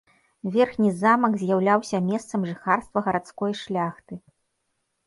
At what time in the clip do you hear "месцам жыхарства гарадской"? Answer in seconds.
2.09-3.53